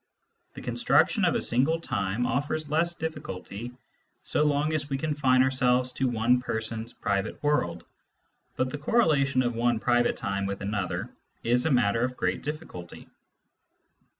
[0.55, 3.71] The con struction of a single time offers less difficulty
[4.23, 7.83] so long as we confine ourselves to one person's private world,
[8.55, 11.11] but the correlation of one private time with another
[11.43, 13.07] is a matter of great difficulty.